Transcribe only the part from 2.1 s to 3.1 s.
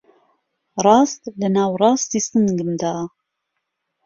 سنگمدا